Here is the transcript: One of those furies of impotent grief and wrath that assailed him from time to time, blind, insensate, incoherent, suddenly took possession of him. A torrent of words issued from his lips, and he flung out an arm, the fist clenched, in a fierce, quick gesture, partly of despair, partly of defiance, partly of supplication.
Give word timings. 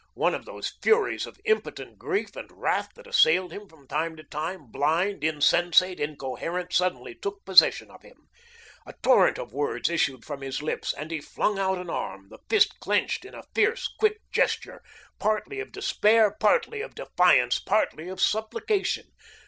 One 0.15 0.33
of 0.33 0.45
those 0.45 0.73
furies 0.81 1.27
of 1.27 1.39
impotent 1.45 1.99
grief 1.99 2.35
and 2.35 2.51
wrath 2.51 2.89
that 2.95 3.05
assailed 3.05 3.51
him 3.51 3.69
from 3.69 3.87
time 3.87 4.15
to 4.15 4.23
time, 4.23 4.71
blind, 4.71 5.23
insensate, 5.23 5.99
incoherent, 5.99 6.73
suddenly 6.73 7.13
took 7.13 7.45
possession 7.45 7.91
of 7.91 8.01
him. 8.01 8.27
A 8.87 8.95
torrent 9.03 9.37
of 9.37 9.53
words 9.53 9.91
issued 9.91 10.25
from 10.25 10.41
his 10.41 10.59
lips, 10.59 10.91
and 10.91 11.11
he 11.11 11.21
flung 11.21 11.59
out 11.59 11.77
an 11.77 11.91
arm, 11.91 12.29
the 12.29 12.39
fist 12.49 12.79
clenched, 12.79 13.25
in 13.25 13.35
a 13.35 13.43
fierce, 13.53 13.89
quick 13.99 14.17
gesture, 14.31 14.81
partly 15.19 15.59
of 15.59 15.71
despair, 15.71 16.31
partly 16.39 16.81
of 16.81 16.95
defiance, 16.95 17.59
partly 17.59 18.09
of 18.09 18.19
supplication. 18.19 19.05